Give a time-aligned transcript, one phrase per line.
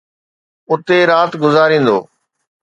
[0.71, 1.97] اتي رات گذاريندو.